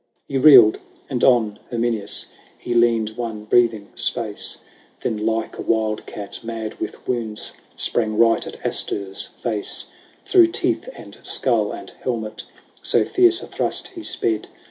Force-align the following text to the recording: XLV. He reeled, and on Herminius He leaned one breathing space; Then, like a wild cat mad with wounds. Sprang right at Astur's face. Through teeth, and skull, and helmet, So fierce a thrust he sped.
XLV. 0.03 0.09
He 0.29 0.37
reeled, 0.39 0.79
and 1.11 1.23
on 1.23 1.59
Herminius 1.69 2.25
He 2.57 2.73
leaned 2.73 3.11
one 3.11 3.43
breathing 3.43 3.89
space; 3.93 4.57
Then, 5.03 5.15
like 5.27 5.59
a 5.59 5.61
wild 5.61 6.07
cat 6.07 6.39
mad 6.41 6.79
with 6.79 7.07
wounds. 7.07 7.53
Sprang 7.75 8.17
right 8.17 8.47
at 8.47 8.57
Astur's 8.65 9.27
face. 9.27 9.91
Through 10.25 10.47
teeth, 10.53 10.89
and 10.93 11.19
skull, 11.21 11.71
and 11.71 11.91
helmet, 12.01 12.45
So 12.81 13.05
fierce 13.05 13.43
a 13.43 13.45
thrust 13.47 13.89
he 13.89 14.01
sped. 14.01 14.47